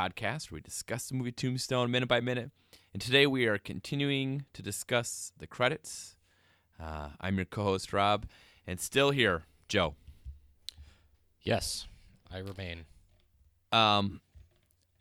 [0.00, 2.50] Tombstone Minute, daily podcast where we discuss the movie Tombstone minute by minute.
[2.92, 6.16] And today we are continuing to discuss the credits.
[6.82, 8.26] Uh, I'm your co host, Rob,
[8.66, 9.94] and still here, Joe.
[11.42, 11.86] Yes,
[12.32, 12.86] I remain.
[13.72, 14.20] Um,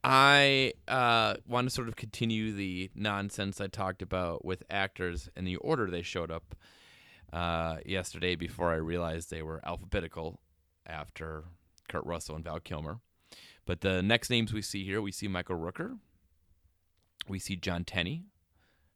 [0.04, 5.48] I uh, want to sort of continue the nonsense I talked about with actors and
[5.48, 6.56] the order they showed up
[7.34, 10.40] uh, yesterday before I realized they were alphabetical
[10.86, 11.44] after
[11.88, 13.00] Kurt Russell and Val Kilmer.
[13.70, 16.00] But the next names we see here, we see Michael Rooker.
[17.28, 18.24] We see Jon Tenney,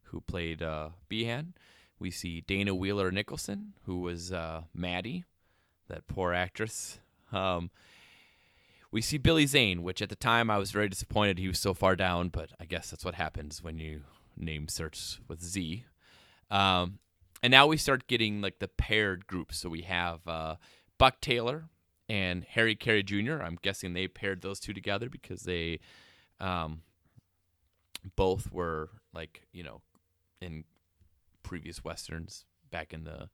[0.06, 1.54] who played uh, Behan.
[2.00, 5.26] We see Dana Wheeler Nicholson, who was uh, Maddie,
[5.86, 6.98] that poor actress.
[7.30, 7.70] Um,
[8.90, 11.72] we see Billy Zane, which at the time I was very disappointed he was so
[11.72, 14.02] far down, but I guess that's what happens when you
[14.36, 15.84] name search with Z.
[16.50, 16.98] Um,
[17.44, 19.56] and now we start getting like the paired groups.
[19.56, 20.56] So we have uh,
[20.98, 21.66] Buck Taylor
[22.08, 23.42] and Harry Carey Jr.
[23.42, 25.80] I'm guessing they paired those two together because they
[26.40, 26.82] um,
[28.16, 29.80] both were like you know
[30.40, 30.64] in
[31.42, 33.28] previous westerns back in the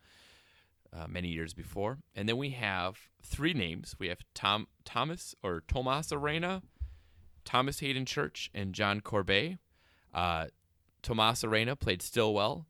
[0.93, 1.99] uh, many years before.
[2.15, 3.95] And then we have three names.
[3.99, 6.63] We have Tom Thomas or Tomas Arana,
[7.45, 9.59] Thomas Haden Church, and John Corbett.
[10.13, 10.47] Uh,
[11.03, 12.67] Tomas Arana played Stillwell.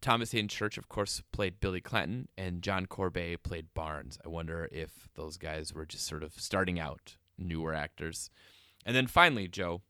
[0.00, 4.18] Thomas Haden Church, of course, played Billy Clanton, and John Corbett played Barnes.
[4.24, 8.30] I wonder if those guys were just sort of starting out, newer actors.
[8.84, 9.82] And then finally, Joe,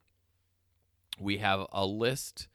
[1.21, 2.49] we have a list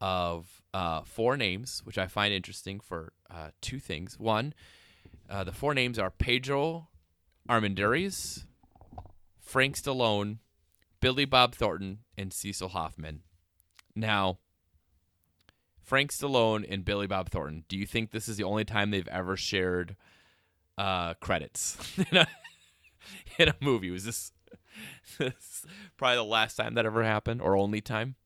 [0.00, 4.18] of uh, four names, which I find interesting for uh, two things.
[4.18, 4.54] One,
[5.28, 6.88] uh, the four names are Pedro
[7.48, 8.44] Armendariz,
[9.40, 10.38] Frank Stallone,
[11.00, 13.22] Billy Bob Thornton, and Cecil Hoffman.
[13.94, 14.38] Now,
[15.86, 19.06] Frank Stallone and Billy Bob Thornton, do you think this is the only time they've
[19.06, 19.94] ever shared
[20.76, 21.78] uh, credits
[22.10, 22.26] in, a,
[23.38, 23.92] in a movie?
[23.92, 24.32] Was this,
[25.18, 25.64] this
[25.96, 28.16] probably the last time that ever happened, or only time?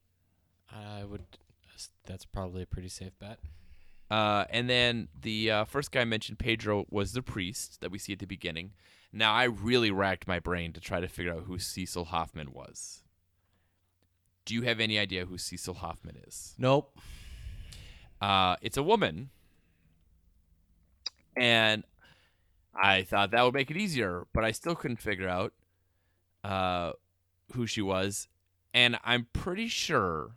[0.71, 1.21] I would.
[2.07, 3.37] That's probably a pretty safe bet.
[4.09, 7.99] Uh, and then the uh, first guy I mentioned, Pedro, was the priest that we
[7.99, 8.71] see at the beginning.
[9.13, 13.03] Now, I really racked my brain to try to figure out who Cecil Hoffman was.
[14.45, 16.55] Do you have any idea who Cecil Hoffman is?
[16.57, 16.97] Nope.
[18.21, 19.29] Uh, it's a woman.
[21.35, 21.83] And
[22.73, 25.53] I thought that would make it easier, but I still couldn't figure out
[26.43, 26.91] uh,
[27.53, 28.27] who she was.
[28.73, 30.31] And I'm pretty sure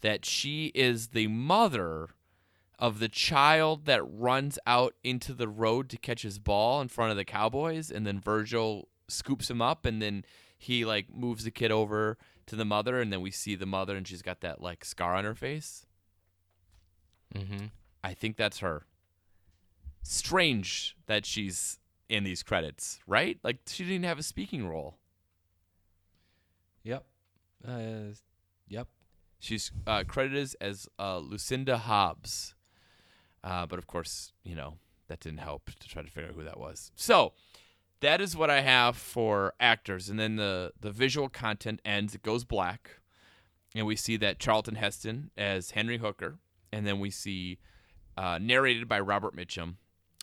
[0.00, 2.10] that she is the mother
[2.78, 7.10] of the child that runs out into the road to catch his ball in front
[7.10, 10.24] of the Cowboys, and then Virgil scoops him up, and then
[10.58, 13.96] he like moves the kid over to the mother, and then we see the mother,
[13.96, 15.85] and she's got that like scar on her face.
[17.34, 17.66] Mm-hmm.
[18.04, 18.86] I think that's her.
[20.02, 21.78] Strange that she's
[22.08, 23.38] in these credits, right?
[23.42, 24.98] Like she didn't have a speaking role.
[26.84, 27.04] Yep.
[27.66, 28.12] Uh,
[28.68, 28.86] yep.
[29.38, 32.54] She's uh, credited as uh, Lucinda Hobbs.
[33.42, 34.74] Uh, but of course, you know,
[35.08, 36.90] that didn't help to try to figure out who that was.
[36.96, 37.32] So
[38.00, 40.08] that is what I have for actors.
[40.08, 43.00] And then the, the visual content ends, it goes black.
[43.74, 46.38] And we see that Charlton Heston as Henry Hooker.
[46.76, 47.58] And then we see
[48.18, 49.76] uh, narrated by Robert Mitchum.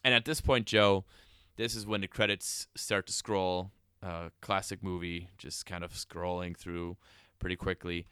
[0.04, 1.04] And at this point, Joe,
[1.56, 3.72] this is when the credits start to scroll.
[4.04, 6.98] Uh, classic movie, just kind of scrolling through
[7.40, 8.06] pretty quickly.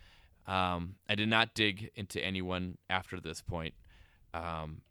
[0.47, 3.75] Um, I did not dig into anyone after this point.
[4.33, 4.81] Um,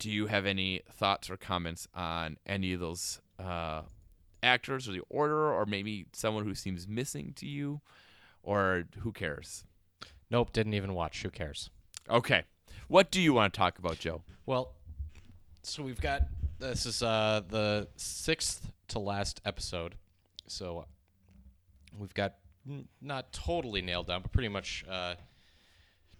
[0.00, 3.82] do you have any thoughts or comments on any of those uh,
[4.42, 7.80] actors or the order, or maybe someone who seems missing to you,
[8.42, 9.64] or who cares?
[10.30, 10.52] Nope.
[10.52, 11.22] Didn't even watch.
[11.22, 11.70] Who cares?
[12.08, 12.42] Okay.
[12.88, 14.22] What do you want to talk about, Joe?
[14.46, 14.72] Well,
[15.62, 16.22] so we've got
[16.58, 19.94] this is uh, the sixth to last episode,
[20.46, 20.84] so
[21.98, 22.34] we've got
[22.68, 25.14] n- not totally nailed down, but pretty much uh,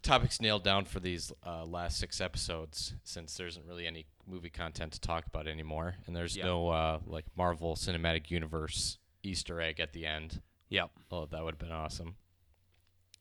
[0.02, 2.94] topics nailed down for these uh, last six episodes.
[3.04, 6.44] Since there isn't really any movie content to talk about anymore, and there's Yeah.
[6.46, 10.40] no uh, like Marvel Cinematic Universe Easter egg at the end.
[10.70, 10.90] Yep.
[11.12, 12.16] Oh, that would have been awesome.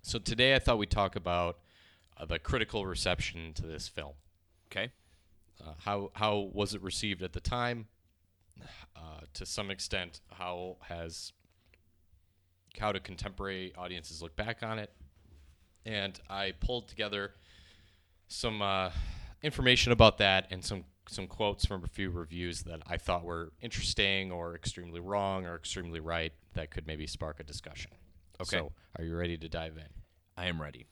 [0.01, 1.57] So today I thought we'd talk about
[2.27, 4.13] the critical reception to this film.
[4.71, 4.91] Okay.
[5.61, 7.87] Uh, how how was it received at the time?
[8.95, 11.33] Uh, to some extent, how has
[12.79, 14.91] how do contemporary audiences look back on it?
[15.85, 17.31] And I pulled together
[18.27, 18.91] some uh,
[19.41, 23.51] information about that and some some quotes from a few reviews that I thought were
[23.61, 27.91] interesting or extremely wrong or extremely right that could maybe spark a discussion.
[28.41, 28.57] Okay.
[28.57, 29.89] So, are you ready to dive in?
[30.37, 30.85] I am ready.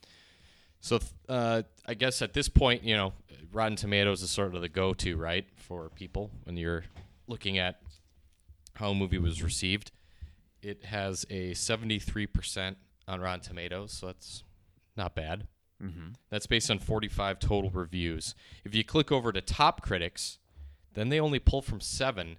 [0.82, 1.00] So
[1.30, 3.14] uh, I guess at this point, you know,
[3.54, 6.84] Rotten Tomatoes is sort of the go-to, right, for people when you're
[7.28, 7.82] looking at
[8.76, 9.92] how a movie was received.
[10.64, 12.76] it has a 73%
[13.08, 14.44] on Rotten Tomatoes, so that's
[14.96, 15.48] not bad.
[15.82, 16.10] Mm-hmm.
[16.30, 18.36] That's based on 45 total reviews.
[18.64, 20.38] If you click over to top critics,
[20.94, 22.38] then they only pull from seven.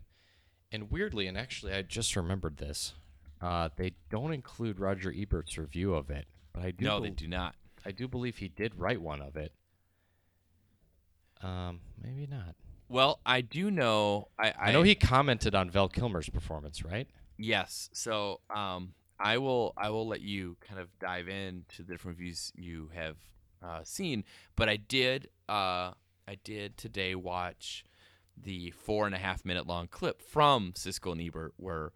[0.70, 2.94] And weirdly, and actually, I just remembered this,
[3.40, 6.26] uh, they don't include Roger Ebert's review of it.
[6.52, 7.54] But I do, No, bel- they do not.
[7.84, 9.52] I do believe he did write one of it.
[11.42, 12.54] Um, maybe not.
[12.88, 14.28] Well, I do know.
[14.38, 17.08] I, I know he commented on Val Kilmer's performance, right?
[17.38, 17.88] Yes.
[17.92, 22.52] So um, I will I will let you kind of dive into the different reviews
[22.54, 23.16] you have
[23.62, 24.24] uh, seen,
[24.56, 25.92] but I did uh,
[26.28, 27.84] I did today watch
[28.36, 31.92] the four and a half minute long clip from Siskel and Ebert where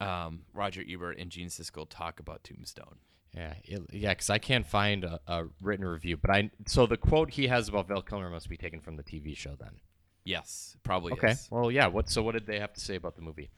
[0.00, 2.96] um, Roger Ebert and Gene Siskel talk about Tombstone.
[3.36, 6.16] Yeah, it, yeah, because I can't find a, a written review.
[6.16, 9.02] But I so the quote he has about Val Kilmer must be taken from the
[9.02, 9.80] TV show then.
[10.24, 11.12] Yes, probably.
[11.12, 11.32] Okay.
[11.32, 11.48] is.
[11.50, 11.86] Well, yeah.
[11.86, 12.08] What?
[12.08, 13.50] So what did they have to say about the movie?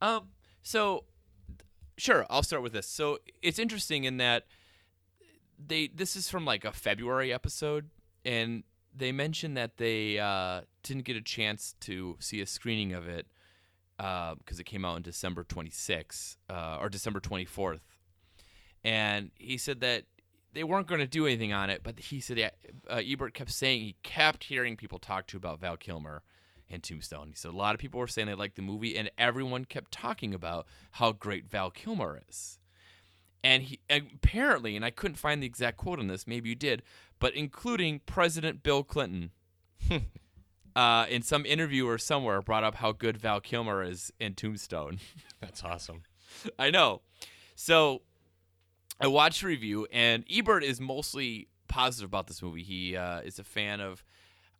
[0.00, 0.28] Um.
[0.62, 1.04] So,
[1.98, 2.86] sure, I'll start with this.
[2.86, 4.46] So it's interesting in that
[5.58, 7.90] they this is from like a February episode,
[8.24, 8.62] and
[8.94, 13.26] they mentioned that they uh, didn't get a chance to see a screening of it
[13.96, 17.80] because it came out on December 26th uh, or December 24th,
[18.84, 20.04] and he said that
[20.52, 22.52] they weren't going to do anything on it, but he said
[22.88, 26.22] uh, Ebert kept saying he kept hearing people talk to about Val Kilmer
[26.70, 27.28] and Tombstone.
[27.28, 29.90] He said a lot of people were saying they liked the movie, and everyone kept
[29.90, 32.58] talking about how great Val Kilmer is.
[33.42, 36.26] And he apparently, and I couldn't find the exact quote on this.
[36.26, 36.82] Maybe you did,
[37.18, 39.32] but including President Bill Clinton,
[40.76, 44.98] uh, in some interview or somewhere, brought up how good Val Kilmer is in Tombstone.
[45.40, 46.02] That's awesome.
[46.58, 47.02] I know.
[47.54, 48.02] So
[49.00, 52.62] I watched the review, and Ebert is mostly positive about this movie.
[52.62, 54.04] He uh, is a fan of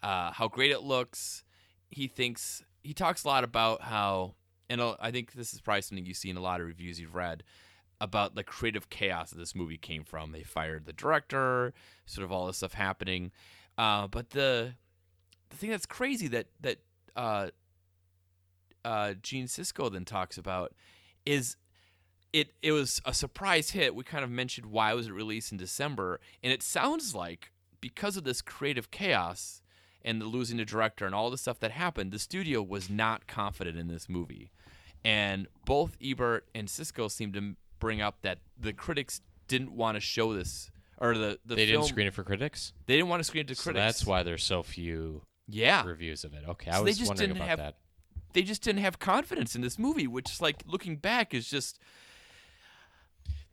[0.02, 1.44] uh, how great it looks.
[1.90, 4.34] He thinks he talks a lot about how,
[4.68, 7.14] and I think this is probably something you see in a lot of reviews you've
[7.14, 7.44] read
[8.00, 10.32] about the creative chaos that this movie came from.
[10.32, 11.72] They fired the director,
[12.06, 13.30] sort of all this stuff happening.
[13.78, 14.74] Uh, but the
[15.50, 16.78] the thing that's crazy that that
[17.16, 17.48] uh,
[18.84, 20.74] uh, Gene Siskel then talks about
[21.24, 21.56] is
[22.34, 23.94] it it was a surprise hit.
[23.94, 28.16] We kind of mentioned why was it released in December, and it sounds like because
[28.16, 29.62] of this creative chaos
[30.02, 33.26] and the losing the director and all the stuff that happened, the studio was not
[33.26, 34.50] confident in this movie,
[35.04, 40.00] and both Ebert and Siskel seemed to bring up that the critics didn't want to
[40.00, 42.72] show this or the the They film, didn't screen it for critics.
[42.86, 43.80] They didn't want to screen it to So critics.
[43.84, 46.42] that's why there's so few yeah, reviews of it.
[46.48, 47.74] Okay, I So they was just wondering didn't about have- that.
[48.32, 51.78] they just didn't have confidence in this movie, which like looking back is just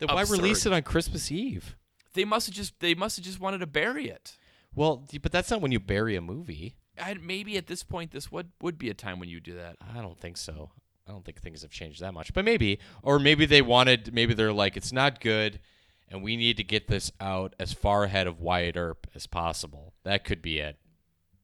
[0.01, 0.37] Then why absurd.
[0.37, 1.75] release it on Christmas Eve?
[2.13, 4.37] they must have just they must have just wanted to bury it.
[4.73, 6.75] Well, but that's not when you bury a movie.
[7.01, 9.77] I, maybe at this point this would would be a time when you do that.
[9.95, 10.71] I don't think so.
[11.07, 12.33] I don't think things have changed that much.
[12.33, 14.13] But maybe, or maybe they wanted.
[14.13, 15.59] Maybe they're like, it's not good,
[16.09, 19.93] and we need to get this out as far ahead of Wyatt Earp as possible.
[20.03, 20.77] That could be it.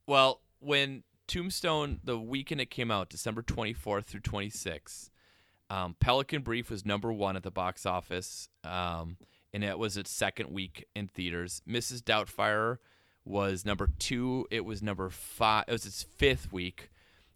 [0.06, 5.10] Well, when Tombstone the weekend it came out, December 24th through 26th,
[5.70, 9.18] um, Pelican Brief was number one at the box office, um,
[9.54, 11.62] and it was its second week in theaters.
[11.68, 12.02] Mrs.
[12.02, 12.78] Doubtfire
[13.26, 14.48] was number two.
[14.50, 15.66] It was number five.
[15.68, 16.90] It was its fifth week,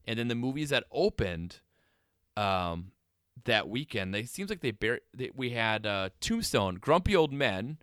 [0.06, 1.60] and then the movies that opened
[2.38, 2.92] um,
[3.44, 7.78] that weekend, they seems like they, bar- they we had uh, Tombstone, Grumpy Old Men,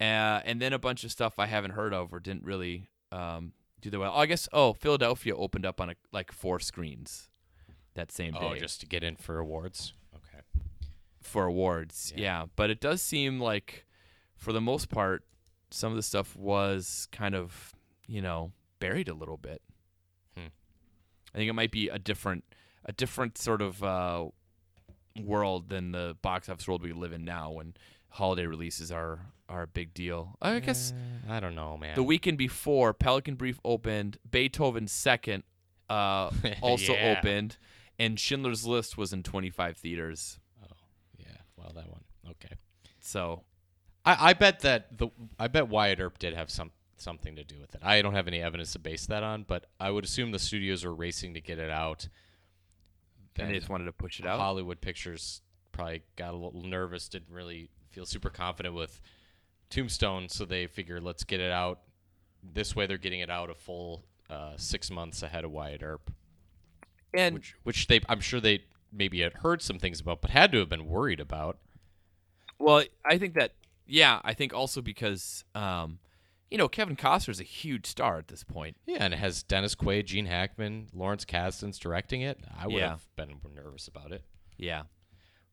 [0.00, 3.52] uh, and then a bunch of stuff I haven't heard of or didn't really um,
[3.80, 4.12] do that well.
[4.12, 7.28] I guess oh Philadelphia opened up on a, like four screens
[7.94, 9.92] that same day Oh, just to get in for awards.
[10.14, 10.42] Okay.
[11.20, 12.12] for awards.
[12.16, 12.22] Yeah.
[12.22, 12.46] Yeah.
[12.56, 13.86] but it does seem like
[14.36, 15.24] for the most part
[15.70, 17.74] some of the stuff was kind of
[18.06, 19.62] you know buried a little bit.
[20.36, 20.46] Hmm.
[21.34, 22.44] I think it might be a different
[22.84, 24.26] a different sort of uh,
[25.22, 27.74] world than the box office world we live in now when
[28.10, 30.36] holiday releases are are a big deal.
[30.40, 30.92] I guess
[31.28, 31.94] Eh, I don't know, man.
[31.96, 35.42] the weekend before Pelican Brief opened, Beethoven second
[35.90, 36.30] uh,
[36.62, 37.16] also Yeah.
[37.18, 37.58] opened,
[37.98, 40.38] and Schindler's List was in 25 theaters.
[40.62, 40.76] Oh,
[41.18, 41.36] yeah.
[41.56, 42.04] Well, that one.
[42.30, 42.54] Okay.
[43.00, 43.42] So
[44.04, 45.08] I, I bet that the
[45.38, 47.80] I bet Wyatt Earp did have some something to do with it.
[47.82, 50.84] I don't have any evidence to base that on, but I would assume the studios
[50.84, 52.08] were racing to get it out.
[53.36, 54.38] and they just wanted to push it out.
[54.38, 59.00] Hollywood Pictures probably got a little nervous, didn't really feel super confident with
[59.70, 61.80] Tombstone, so they figured let's get it out.
[62.42, 66.10] This way, they're getting it out a full uh, six months ahead of Wyatt Earp,
[67.16, 70.52] and which which they I'm sure they maybe had heard some things about, but had
[70.52, 71.58] to have been worried about.
[72.58, 73.52] well, I think that
[73.86, 75.98] yeah, I think also because um,
[76.50, 78.76] you know Kevin Costner is a huge star at this point.
[78.86, 82.40] Yeah, and it has Dennis Quaid, Gene Hackman, Lawrence Kasdan's directing it.
[82.58, 82.90] I would Yeah.
[82.90, 84.22] have been nervous about it.
[84.56, 84.84] Yeah,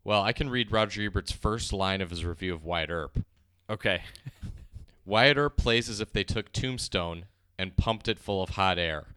[0.04, 3.26] Well, I can read Roger Ebert's first line of his review of Wyatt Earp.
[3.70, 4.04] Okay.
[5.06, 7.26] Wyatt Earp plays as if they took Tombstone
[7.58, 9.08] and pumped it full of hot air.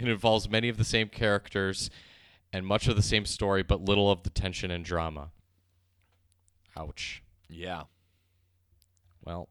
[0.00, 1.90] It involves many of the same characters
[2.52, 5.30] and much of the same story, but little of the tension and drama.
[6.76, 7.22] Ouch.
[7.48, 7.82] Yeah.
[9.24, 9.48] Well,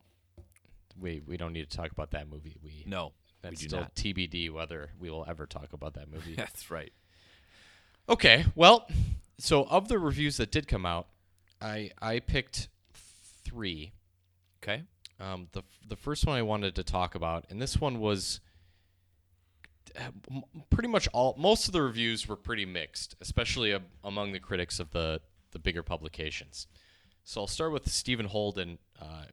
[1.00, 2.58] we we don't need to talk about that movie.
[2.64, 3.14] We No.
[3.42, 3.96] that's do still not.
[3.96, 6.36] TBD whether we will ever talk about that movie.
[6.38, 6.92] That's right.
[8.08, 8.88] Okay, well,
[9.38, 11.08] so of the reviews that did come out,
[11.62, 12.70] I I picked
[13.46, 13.92] three.
[14.64, 14.84] Okay.
[15.20, 18.40] Um, the the first one I wanted to talk about, and this one was
[20.70, 21.36] pretty much all.
[21.38, 25.82] Most of the reviews were pretty mixed, especially among the critics of the the bigger
[25.84, 26.68] publications.
[27.24, 29.26] So I'll start with Stephen Holden, uh,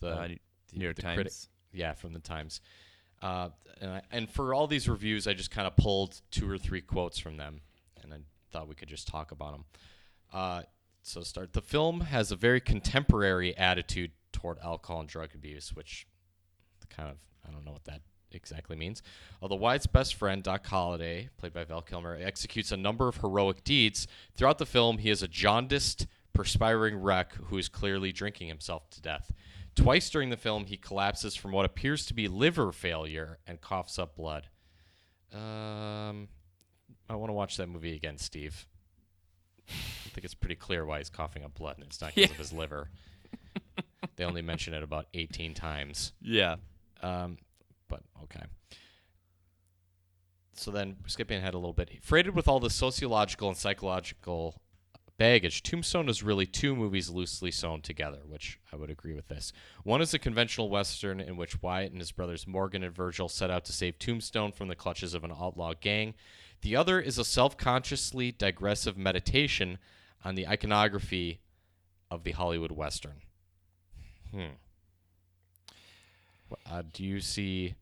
[0.00, 0.28] the Uh,
[0.72, 1.16] New York the Times.
[1.16, 1.32] critic-
[1.72, 2.60] yeah, from the Times.
[3.22, 3.50] Uh,
[3.80, 6.80] and, I, and for all these reviews, I just kind of pulled two or three
[6.82, 7.60] quotes from them,
[8.02, 8.18] and I
[8.50, 9.64] thought we could just talk about them.
[10.32, 10.62] Uh,
[11.02, 11.52] so start.
[11.52, 16.06] The film has a very contemporary attitude toward alcohol and drug abuse, which
[16.90, 17.16] kind of
[17.46, 18.02] I don't know what that
[18.34, 19.02] exactly means.
[19.40, 23.64] Although Wyatt's best friend, Doc Holliday, played by Val Kilmer, executes a number of heroic
[23.64, 28.88] deeds throughout the film, he is a jaundiced, perspiring wreck who is clearly drinking himself
[28.90, 29.32] to death.
[29.74, 33.98] Twice during the film, he collapses from what appears to be liver failure and coughs
[33.98, 34.48] up blood.
[35.32, 36.28] Um,
[37.08, 38.66] I want to watch that movie again, Steve.
[39.68, 42.34] I think it's pretty clear why he's coughing up blood, and it's not because Yeah.
[42.34, 42.90] of his liver.
[44.16, 46.12] they only mention it about 18 times.
[46.20, 46.56] Yeah.
[47.02, 47.38] Um,
[47.92, 48.46] but okay.
[50.54, 54.62] So then, skipping ahead a little bit, freighted with all the sociological and psychological
[55.18, 59.52] baggage, Tombstone is really two movies loosely sewn together, which I would agree with this.
[59.82, 63.50] One is a conventional western in which Wyatt and his brothers Morgan and Virgil set
[63.50, 66.14] out to save Tombstone from the clutches of an outlaw gang.
[66.62, 69.78] The other is a self-consciously digressive meditation
[70.24, 71.40] on the iconography
[72.10, 73.20] of the Hollywood western.
[74.30, 74.56] Hmm.
[76.70, 77.74] Uh, do you see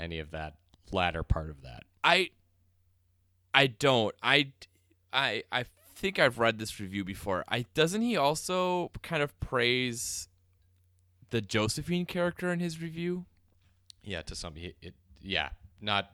[0.00, 0.54] any of that
[0.90, 1.84] latter part of that?
[2.02, 2.30] I
[3.54, 4.14] I don't.
[4.22, 4.52] I
[5.12, 5.64] I I
[5.94, 7.44] think I've read this review before.
[7.48, 10.28] I doesn't he also kind of praise
[11.30, 13.24] the Josephine character in his review?
[14.02, 16.10] Yeah, to some, he, it, yeah, not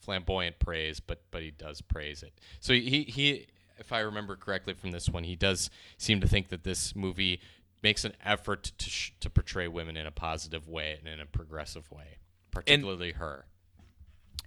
[0.00, 2.32] flamboyant praise, but but he does praise it.
[2.60, 3.46] So he he,
[3.78, 7.40] if I remember correctly from this one, he does seem to think that this movie
[7.82, 11.26] makes an effort to sh- to portray women in a positive way and in a
[11.26, 12.18] progressive way,
[12.50, 13.46] particularly her.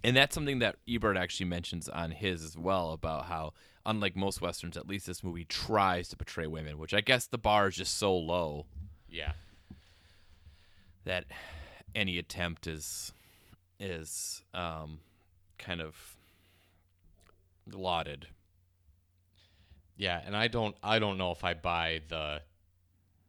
[0.04, 3.52] And that's something that Ebert actually mentions on his as well about how,
[3.86, 7.38] unlike most westerns, at least this movie tries to portray women, which I guess the
[7.38, 8.66] bar is just so low
[9.08, 9.32] Yeah,
[11.04, 11.24] that
[11.94, 13.12] any attempt is
[13.78, 14.98] is um,
[15.58, 16.16] kind of
[17.72, 18.26] lauded.
[19.96, 22.42] yeah, and I don't I don't know if I buy the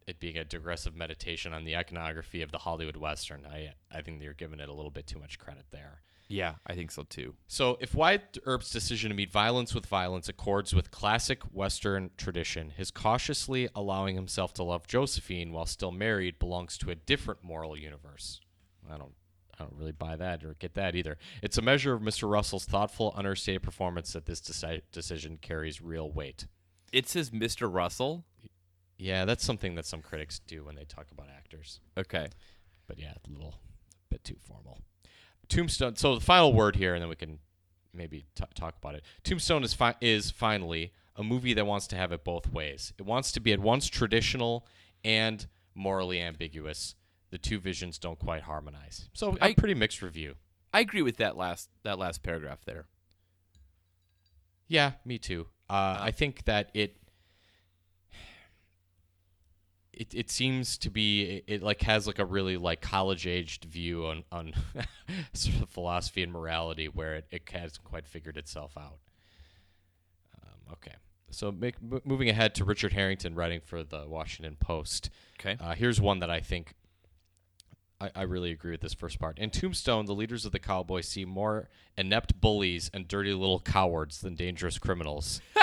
[0.07, 3.45] it being a digressive meditation on the iconography of the Hollywood western.
[3.45, 6.01] I I think they're giving it a little bit too much credit there.
[6.29, 7.35] Yeah, I think so too.
[7.47, 12.71] So, if Wyatt Earp's decision to meet violence with violence accords with classic Western tradition,
[12.71, 17.77] his cautiously allowing himself to love Josephine while still married belongs to a different moral
[17.77, 18.39] universe.
[18.89, 19.13] I don't,
[19.59, 21.17] I don't really buy that or get that either.
[21.41, 22.29] It's a measure of Mr.
[22.29, 26.47] Russell's thoughtful, understated performance that this deci- decision carries real weight.
[26.91, 27.71] It says Mr.
[27.71, 28.25] Russell.
[28.97, 31.79] Yeah, that's something that some critics do when they talk about actors.
[31.97, 32.27] Okay.
[32.87, 33.55] but yeah, a little
[34.09, 34.79] bit too formal.
[35.49, 35.95] Tombstone.
[35.95, 37.39] So the final word here, and then we can
[37.93, 39.03] maybe t- talk about it.
[39.23, 42.93] Tombstone is fi- is finally a movie that wants to have it both ways.
[42.97, 44.65] It wants to be at once traditional
[45.03, 45.45] and
[45.75, 46.95] morally ambiguous.
[47.29, 49.09] The two visions don't quite harmonize.
[49.13, 50.35] So a pretty mixed review.
[50.71, 52.85] I agree with that last that last paragraph there.
[54.67, 55.47] Yeah, me too.
[55.69, 56.97] Uh, I think that it.
[59.93, 63.65] It, it seems to be it, it like has like a really like college aged
[63.65, 64.53] view on on
[65.33, 68.97] sort of philosophy and morality where it, it hasn't quite figured itself out.
[70.43, 70.95] Um, okay,
[71.29, 75.09] so make, m- moving ahead to Richard Harrington writing for the Washington Post.
[75.39, 75.57] Okay.
[75.59, 76.73] Uh, here's one that I think
[78.01, 79.37] I, I really agree with this first part.
[79.39, 84.21] In Tombstone, the leaders of the Cowboys see more inept bullies and dirty little cowards
[84.21, 85.41] than dangerous criminals.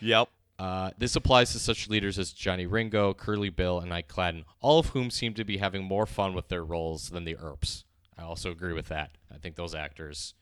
[0.00, 0.28] Yep.
[0.58, 4.78] Uh, this applies to such leaders as Johnny Ringo, Curly Bill, and Ike Clanton, all
[4.78, 7.84] of whom seem to be having more fun with their roles than the Earps.
[8.16, 9.10] I also agree with that.
[9.34, 10.34] I think those actors,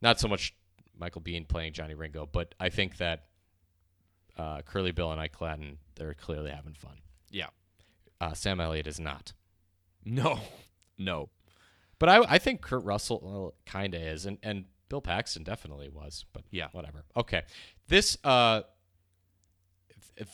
[0.00, 0.54] not so much
[0.98, 3.24] Michael Biehn playing Johnny Ringo, but I think that
[4.38, 6.96] uh, Curly Bill and Ike Clanton, they're clearly having fun.
[7.30, 7.48] Yeah.
[8.20, 9.32] Uh, Sam Elliott is not.
[10.04, 10.38] No.
[10.98, 11.30] No.
[11.98, 16.26] But I, I think Kurt Russell kind of is, and and Bill Paxton definitely was,
[16.32, 16.68] but Yeah.
[16.72, 17.02] whatever.
[17.16, 17.42] Okay,
[17.88, 18.62] this uh,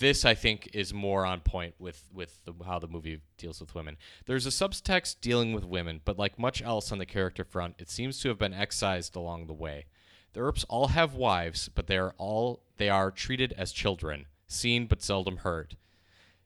[0.00, 3.74] this I think is more on point with with the, how the movie deals with
[3.74, 3.96] women.
[4.26, 7.90] There's a subtext dealing with women, but like much else on the character front, it
[7.90, 9.86] seems to have been excised along the way.
[10.32, 14.86] The Earps all have wives, but they are all they are treated as children, seen
[14.86, 15.76] but seldom heard.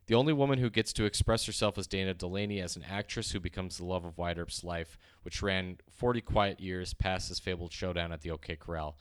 [0.07, 3.39] The only woman who gets to express herself is Dana Delany as an actress who
[3.39, 7.71] becomes the love of Wyatt Earp's life, which ran 40 quiet years past his fabled
[7.71, 8.97] showdown at the OK Corral.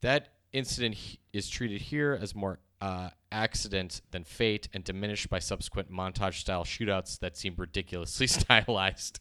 [0.00, 0.96] That incident
[1.32, 6.64] is treated here as more uh, accident than fate and diminished by subsequent montage style
[6.64, 9.20] shootouts that seem ridiculously stylized,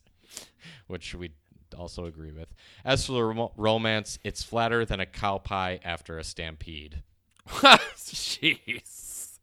[0.88, 1.32] which we
[1.78, 2.54] also agree with.
[2.86, 7.04] As for the rom- romance, it's flatter than a cow pie after a stampede.
[7.48, 9.40] Jeez.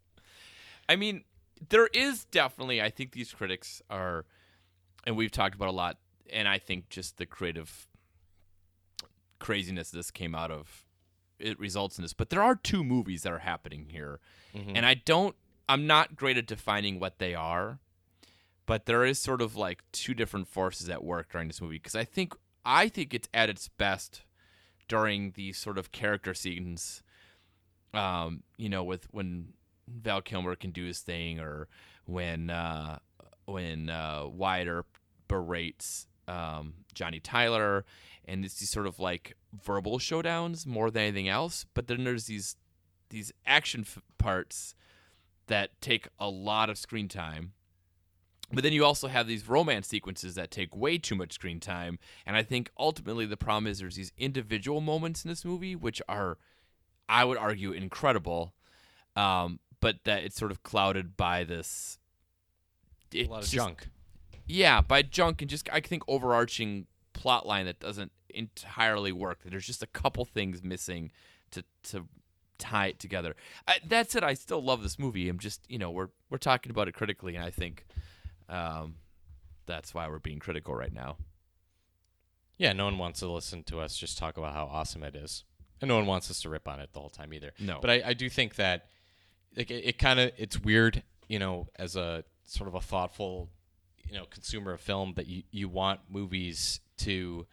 [0.89, 1.25] I mean,
[1.69, 2.81] there is definitely.
[2.83, 4.27] I think these critics are,
[5.07, 5.99] and we've talked about a lot.
[6.33, 7.87] And I think just the creative
[9.39, 10.85] craziness this came out of,
[11.39, 12.13] it results in this.
[12.13, 14.21] But there are two movies that are happening here,
[14.55, 15.37] and I don't.
[15.69, 17.79] I'm not great at defining what they are,
[18.67, 21.95] but there is sort of like two different forces at work during this movie because
[21.95, 24.23] I think I think it's at its best
[24.89, 27.03] during these sort of character scenes
[27.95, 29.55] um, you know, with when
[29.89, 31.69] Val Kilmer can do his thing, or
[32.05, 32.99] when uh,
[33.47, 34.85] when uh, Wyatt
[35.29, 37.85] berates um, Johnny Tyler,
[38.25, 41.67] and it's these sort of like verbal showdowns more than anything else.
[41.75, 42.57] But then there's these
[43.11, 44.75] these action f- parts
[45.47, 47.53] that take a lot of screen time.
[48.53, 51.99] But then you also have these romance sequences that take way too much screen time.
[52.27, 56.01] And I think ultimately the problem is there's these individual moments in this movie which
[56.09, 56.39] are
[57.09, 58.55] I would argue incredible,
[59.17, 61.99] um, but that it's sort of clouded by this.
[63.15, 63.89] A lot of just- junk.
[64.47, 69.41] Yeah, by junk and just I think overarching plot line that doesn't entirely work.
[69.45, 71.13] There's just a couple things missing
[71.53, 72.07] to to
[72.59, 73.35] tie it together.
[73.67, 75.29] I, that said, I still love this movie.
[75.29, 77.87] I'm just you know we're we're talking about it critically, and I think
[78.49, 78.97] um,
[79.67, 81.17] that's why we're being critical right now.
[82.57, 85.45] Yeah, no one wants to listen to us just talk about how awesome it is,
[85.81, 87.53] and no one wants us to rip on it the whole time either.
[87.59, 87.79] No.
[87.81, 88.87] but I, I do think that
[89.57, 93.49] like it, it kind of it's weird, you know, as a sort of a thoughtful,
[94.09, 97.47] you know, consumer of film that you you want movies to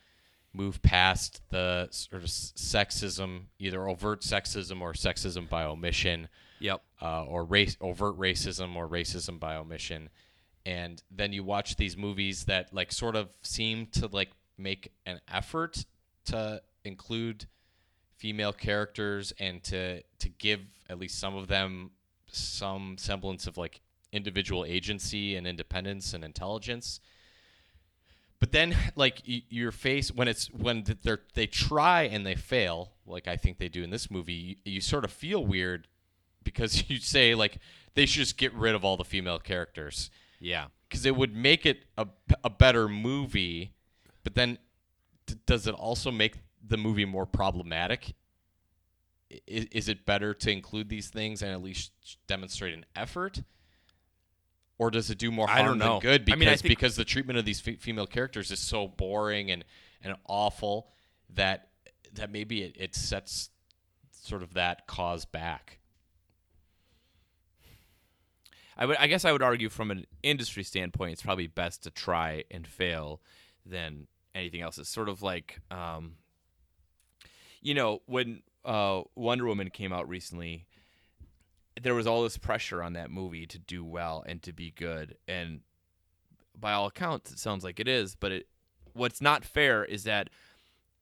[0.53, 6.27] move past the sort of sexism, either overt sexism or sexism by omission
[6.59, 6.81] Yep.
[7.01, 10.09] uh, or race overt racism or racism by omission
[10.65, 15.19] and then you watch these movies that like sort of seem to like make an
[15.33, 15.83] effort
[16.25, 17.45] to include
[18.17, 20.59] female characters and to to give
[20.89, 21.89] at least some of them
[22.27, 26.99] some semblance of like individual agency and independence and intelligence.
[28.39, 33.27] But then like your face when it's when they're they try and they fail like
[33.27, 35.87] i think they do in this movie you, you sort of feel weird
[36.43, 37.57] because you say like
[37.93, 40.09] they should just get rid of all the female characters.
[40.39, 40.67] Yeah.
[40.89, 42.07] because it would make it a,
[42.43, 43.73] a better movie
[44.23, 44.57] but then
[45.27, 48.15] d- does it also make the movie more problematic?
[49.47, 51.91] Is, is it better to include these things and at least
[52.27, 53.43] demonstrate an effort
[54.81, 55.99] or does it do more I harm don't know.
[55.99, 58.49] than good I because mean, I think- because the treatment of these fe- female characters
[58.49, 59.63] is so boring and
[60.03, 60.89] and awful
[61.35, 61.69] that
[62.13, 63.51] that maybe it, it sets
[64.11, 65.77] sort of that cause back
[68.77, 71.91] I would I guess I would argue from an industry standpoint it's probably best to
[71.91, 73.21] try and fail
[73.65, 74.77] than anything else.
[74.79, 76.15] It's sort of like um
[77.61, 80.65] you know, when uh Wonder Woman came out recently,
[81.81, 85.17] there was all this pressure on that movie to do well and to be good
[85.27, 85.61] and
[86.59, 88.47] by all accounts it sounds like it is, but it
[88.93, 90.29] what's not fair is that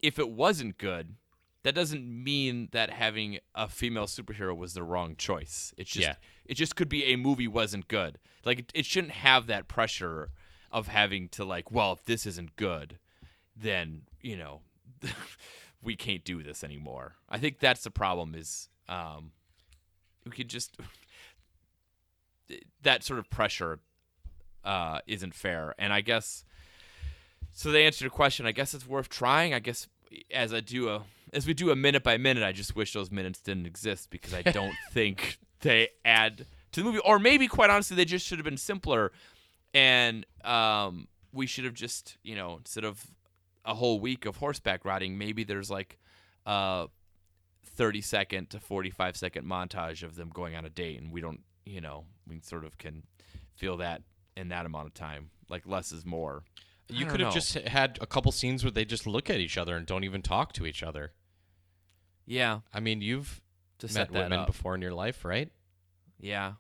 [0.02, 1.16] if it wasn't good,
[1.64, 5.74] that doesn't mean that having a female superhero was the wrong choice.
[5.78, 6.16] It's just Yeah.
[6.46, 8.20] it just could be a movie wasn't good.
[8.46, 10.30] Like it, it shouldn't have that pressure
[10.72, 13.00] of having to like, well, if this isn't good,
[13.58, 14.62] then, you know,
[15.84, 17.16] we can't do this anymore.
[17.28, 19.32] I think that's the problem is um
[20.32, 20.78] could just
[22.84, 23.80] that sort of pressure
[24.64, 25.76] uh isn't fair.
[25.78, 26.44] And I guess
[27.52, 28.46] so they answered your question.
[28.46, 29.54] I guess it's worth trying.
[29.54, 29.88] I guess
[30.32, 33.12] as I do a as we do a minute by minute, I just wish those
[33.12, 37.00] minutes didn't exist because I don't think they add to the movie.
[37.00, 39.12] Or maybe quite honestly, they just should have been simpler
[39.74, 43.06] and um we should have just, you know, instead of
[43.66, 46.00] a whole week of horseback riding, maybe there's like
[46.46, 46.88] a
[47.66, 51.42] 30 second to 45 second montage of them going on a date and we don't,
[51.66, 53.04] you know, we sort of can
[53.56, 54.02] feel that
[54.36, 55.30] in that amount of time.
[55.50, 56.44] Like less is more.
[56.92, 57.34] You could have know.
[57.34, 60.24] just had a couple scenes where they just look at each other and don't even
[60.24, 61.14] talk to each other.
[62.26, 63.42] Yeah, I mean, you've
[63.94, 64.48] met women up.
[64.48, 65.52] before in your life, right?
[66.20, 66.54] Yeah,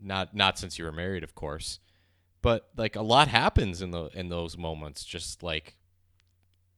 [0.00, 1.78] Not not since you were married, of course.
[2.42, 5.04] But like a lot happens in the in those moments.
[5.04, 5.76] Just like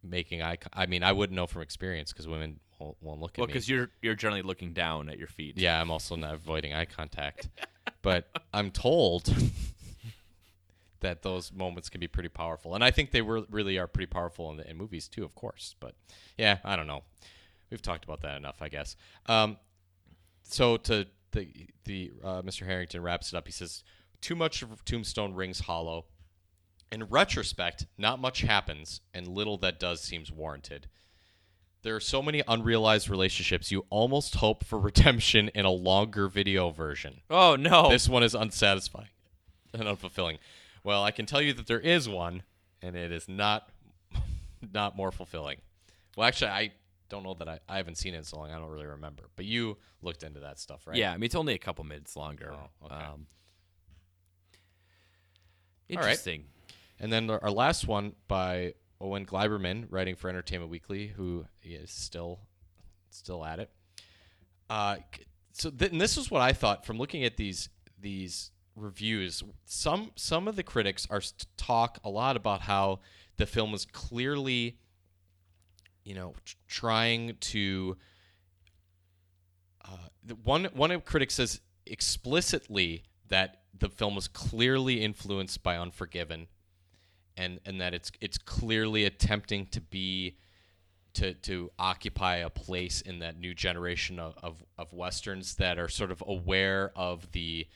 [0.02, 0.58] making eye.
[0.72, 3.52] I mean, I wouldn't know from experience because women won't, won't look well, at me.
[3.52, 5.58] because you're you're generally looking down at your feet.
[5.58, 7.48] Yeah, I'm also not avoiding eye contact.
[8.02, 9.32] but I'm told
[11.00, 12.74] that those moments can be pretty powerful.
[12.74, 15.34] And I think they were, really are pretty powerful in, the, in movies too, of
[15.34, 15.74] course.
[15.80, 15.94] But
[16.38, 17.02] yeah, I don't know.
[17.70, 18.96] We've talked about that enough, I guess.
[19.26, 19.56] Um,
[20.42, 21.48] so to the
[21.84, 22.66] the uh, Mr.
[22.66, 23.46] Harrington wraps it up.
[23.46, 23.82] He says,
[24.20, 26.06] "Too much of Tombstone rings hollow.
[26.90, 30.88] In retrospect, not much happens, and little that does seems warranted."
[31.82, 33.72] There are so many unrealized relationships.
[33.72, 37.20] You almost hope for redemption in a longer video version.
[37.28, 37.90] Oh no.
[37.90, 39.08] This one is unsatisfying
[39.74, 40.38] and unfulfilling.
[40.84, 42.42] Well, I can tell you that there is one,
[42.80, 43.68] and it is not
[44.72, 45.58] not more fulfilling.
[46.16, 46.72] Well, actually, I
[47.08, 48.50] don't know that I, I haven't seen it in so long.
[48.50, 49.24] I don't really remember.
[49.36, 50.96] But you looked into that stuff, right?
[50.96, 52.52] Yeah, I mean it's only a couple minutes longer.
[52.52, 52.94] Oh, okay.
[52.94, 53.26] Um, All right.
[55.88, 56.44] interesting.
[57.00, 62.38] And then our last one by Owen Gleiberman, writing for Entertainment Weekly, who is still
[63.10, 63.70] still at it.
[64.70, 64.96] Uh,
[65.52, 67.68] so th- this is what I thought from looking at these
[68.00, 69.42] these reviews.
[69.64, 73.00] Some some of the critics are st- talk a lot about how
[73.36, 74.78] the film is clearly,
[76.04, 77.96] you know, tr- trying to.
[79.84, 86.46] Uh, one one critic says explicitly that the film was clearly influenced by Unforgiven
[87.36, 90.36] and and that it's it's clearly attempting to be
[91.14, 95.88] to to occupy a place in that new generation of, of, of westerns that are
[95.88, 97.66] sort of aware of the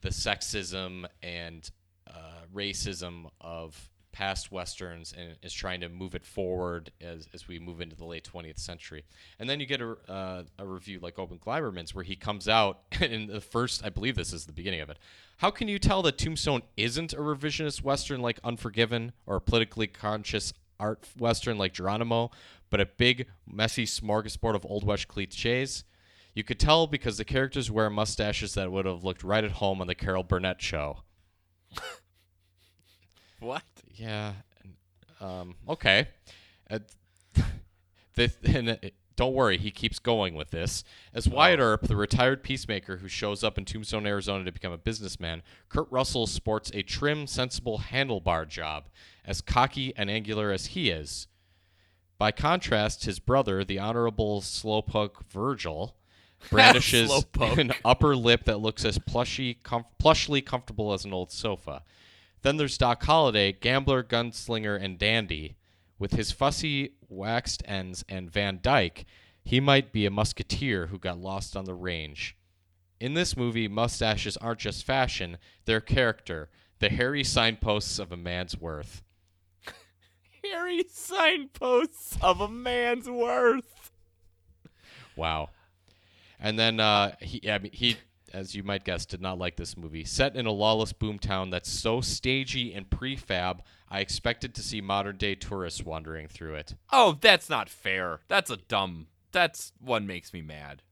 [0.00, 1.70] the sexism and
[2.08, 7.58] uh, racism of past westerns and is trying to move it forward as, as we
[7.58, 9.04] move into the late 20th century.
[9.38, 12.80] And then you get a, uh, a review like Owen Gleiberman's where he comes out
[13.00, 14.98] in the first I believe this is the beginning of it.
[15.38, 19.86] How can you tell that Tombstone isn't a revisionist western like Unforgiven or a politically
[19.86, 22.30] conscious art western like Geronimo
[22.70, 25.84] but a big messy smorgasbord of old west cliches?
[26.34, 29.80] You could tell because the characters wear mustaches that would have looked right at home
[29.80, 31.00] on the Carol Burnett show.
[33.42, 33.64] What?
[33.94, 34.32] Yeah.
[35.20, 36.08] Um, okay.
[36.70, 36.80] Uh,
[38.14, 38.76] the, and uh,
[39.16, 40.84] don't worry, he keeps going with this.
[41.14, 44.78] As Wyatt Earp, the retired peacemaker who shows up in Tombstone, Arizona to become a
[44.78, 48.88] businessman, Kurt Russell sports a trim, sensible handlebar job,
[49.24, 51.28] as cocky and angular as he is.
[52.18, 55.96] By contrast, his brother, the Honorable Slowpoke Virgil,
[56.50, 57.58] brandishes Slowpoke.
[57.58, 61.82] an upper lip that looks as plushy, com- plushly comfortable as an old sofa.
[62.42, 65.56] Then there's Doc Holliday, gambler, gunslinger, and dandy.
[65.98, 69.06] With his fussy waxed ends and Van Dyke,
[69.44, 72.36] he might be a musketeer who got lost on the range.
[73.00, 76.50] In this movie, mustaches aren't just fashion, they're character,
[76.80, 79.02] the hairy signposts of a man's worth.
[80.42, 83.92] Hairy signposts of a man's worth.
[85.14, 85.50] Wow.
[86.40, 87.96] And then uh, he, I mean, he,
[88.32, 90.04] as you might guess, did not like this movie.
[90.04, 95.16] Set in a lawless boomtown that's so stagey and prefab, I expected to see modern
[95.16, 96.74] day tourists wandering through it.
[96.90, 98.20] Oh, that's not fair.
[98.28, 99.08] That's a dumb.
[99.32, 100.82] That's what makes me mad.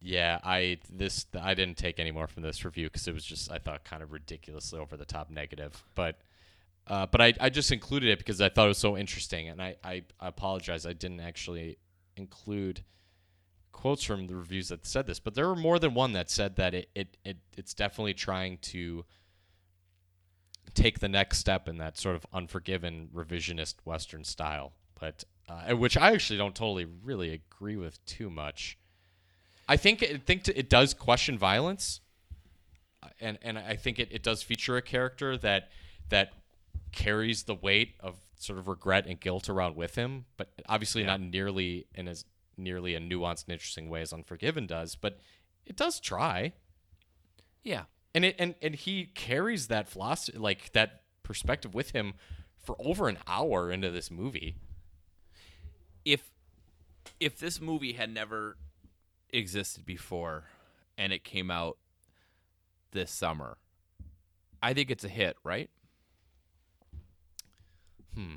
[0.00, 3.52] Yeah, I this I didn't take any more from this review because it was just
[3.52, 5.84] I thought kind of ridiculously over the top negative.
[5.94, 6.18] But
[6.86, 9.62] uh, but I, I just included it because I thought it was so interesting, and
[9.62, 11.78] I, I, I apologize I didn't actually
[12.16, 12.82] include
[13.72, 16.56] quotes from the reviews that said this, but there were more than one that said
[16.56, 19.04] that it, it, it it's definitely trying to
[20.74, 25.96] take the next step in that sort of unforgiven revisionist Western style, but uh, which
[25.96, 28.78] I actually don't totally really agree with too much.
[29.68, 32.00] I think I think it does question violence,
[33.02, 35.70] uh, and and I think it, it does feature a character that
[36.08, 36.32] that
[36.92, 41.20] carries the weight of sort of regret and guilt around with him, but obviously not
[41.20, 42.24] nearly in as
[42.56, 44.94] nearly a nuanced and interesting way as Unforgiven does.
[44.94, 45.18] But
[45.66, 46.52] it does try,
[47.62, 47.84] Yeah.
[48.14, 52.14] and it and and he carries that philosophy like that perspective with him
[52.64, 54.56] for over an hour into this movie.
[56.04, 56.30] If
[57.20, 58.56] if this movie had never
[59.30, 60.44] existed before
[60.98, 61.78] and it came out
[62.92, 63.56] this summer,
[64.62, 65.70] I think it's a hit, right?
[68.14, 68.36] Hmm.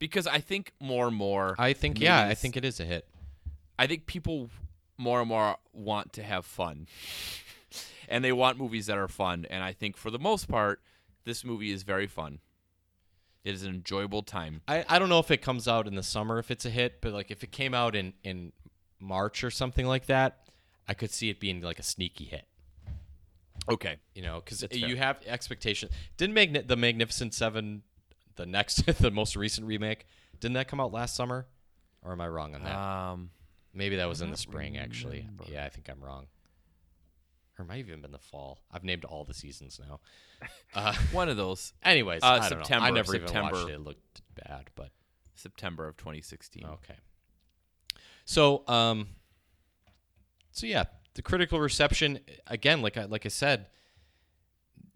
[0.00, 3.06] Because I think more and more I think yeah, I think it is a hit.
[3.78, 4.50] I think people
[4.98, 6.88] more and more want to have fun.
[8.08, 9.46] and they want movies that are fun.
[9.48, 10.80] And I think for the most part,
[11.24, 12.40] this movie is very fun.
[13.44, 14.60] It is an enjoyable time.
[14.68, 17.00] I, I don't know if it comes out in the summer if it's a hit,
[17.00, 18.52] but like if it came out in in
[18.98, 20.40] March or something like that,
[20.86, 22.44] I could see it being like a sneaky hit.
[23.70, 23.96] Okay.
[24.14, 24.96] You know, because you fair.
[24.96, 25.92] have expectations.
[26.16, 27.82] Didn't Magni- the Magnificent Seven,
[28.40, 30.06] the next, the most recent remake,
[30.40, 31.46] didn't that come out last summer?
[32.02, 32.74] Or am I wrong on that?
[32.76, 33.30] Um,
[33.72, 35.28] Maybe that was in the spring, actually.
[35.48, 36.26] Yeah, I think I'm wrong.
[37.58, 38.58] Or might have even been the fall.
[38.72, 40.00] I've named all the seasons now.
[40.74, 41.72] Uh, one of those.
[41.82, 42.56] anyways, Uh, I don't know.
[42.60, 43.70] I September, never even watched September.
[43.70, 43.74] it.
[43.74, 44.90] It looked bad, but
[45.34, 46.64] September of 2016.
[46.64, 46.94] Okay.
[48.24, 49.08] So, um,
[50.52, 53.66] so yeah, the critical reception again, like I like I said,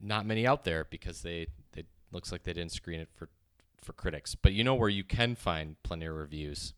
[0.00, 3.28] not many out there because they they looks like they didn't screen it for
[3.84, 4.34] for critics.
[4.34, 6.74] But you know where you can find plenty of reviews?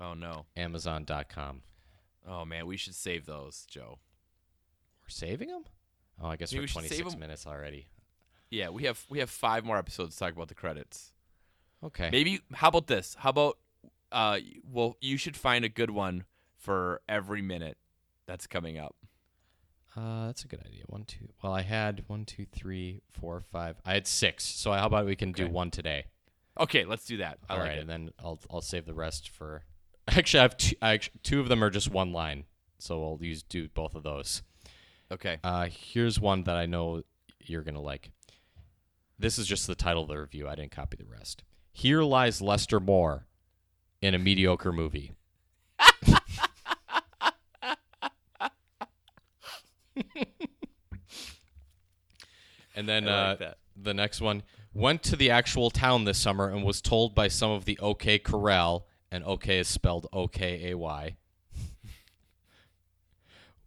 [0.00, 0.46] Oh no.
[0.56, 1.62] Amazon.com.
[2.28, 3.98] Oh man, we should save those, Joe.
[5.02, 5.64] We're saving them.
[6.22, 7.20] Oh, I guess Maybe we're we should save 26 'em.
[7.20, 7.88] minutes already.
[8.50, 11.12] Yeah, we have we have five more episodes to talk about the credits.
[11.84, 12.10] Okay.
[12.10, 13.14] Maybe how about this?
[13.20, 13.58] How about
[14.12, 14.38] uh
[14.70, 16.24] well you should find a good one
[16.56, 17.78] for every minute
[18.26, 18.96] that's coming up.
[19.96, 20.84] Uh, that's a good idea.
[20.86, 21.28] One, two.
[21.42, 23.76] Well, I had one, two, three, four, five.
[23.84, 24.44] I had six.
[24.44, 26.04] So how about we can do one today?
[26.58, 27.38] Okay, let's do that.
[27.48, 27.80] I All like right, it.
[27.82, 29.62] and then I'll I'll save the rest for.
[30.08, 30.76] Actually, I have two.
[30.82, 32.44] I two of them are just one line,
[32.78, 34.42] so I'll use do both of those.
[35.12, 35.38] Okay.
[35.42, 37.02] Uh, here's one that I know
[37.40, 38.10] you're gonna like.
[39.18, 40.48] This is just the title of the review.
[40.48, 41.42] I didn't copy the rest.
[41.72, 43.26] Here lies Lester Moore
[44.00, 45.12] in a mediocre movie.
[52.74, 56.62] and then I uh, the next one went to the actual town this summer and
[56.64, 60.76] was told by some of the OK Corral, and OK is spelled O K A
[60.76, 61.16] Y.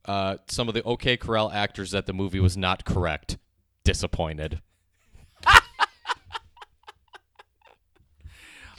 [0.05, 3.37] Uh, some of the OK Corral actors that the movie was not correct.
[3.85, 4.59] Disappointed.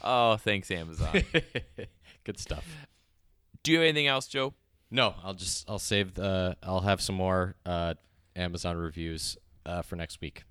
[0.02, 1.22] Oh, thanks Amazon.
[2.24, 2.64] Good stuff.
[3.62, 4.52] do you have anything else, Joe?
[4.90, 7.94] No, I'll just I'll save the I'll have some more uh,
[8.36, 10.44] Amazon reviews uh, for next week.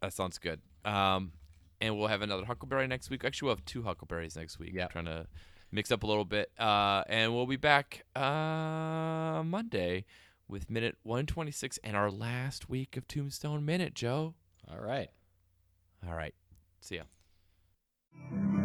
[0.00, 0.60] That sounds good.
[0.88, 1.32] Um,
[1.80, 3.24] and we'll have another Huckleberry next week.
[3.24, 4.72] Actually, we'll have two Huckleberries next week.
[4.74, 4.86] Yeah.
[4.88, 5.26] trying to
[5.70, 6.50] mix up a little bit.
[6.58, 10.04] Uh, and we'll be back uh, Monday
[10.48, 14.34] with minute 126 and our last week of Tombstone Minute, Joe.
[14.70, 15.10] All right.
[16.06, 16.34] All right.
[16.80, 18.64] See ya.